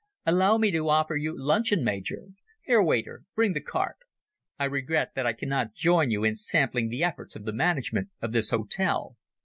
[0.25, 2.29] "Allow me to offer you luncheon, Major.
[2.65, 3.99] Here, waiter, bring the carte.
[4.57, 8.31] I regret that I cannot join you in sampling the efforts of the management of
[8.31, 9.15] this hotel.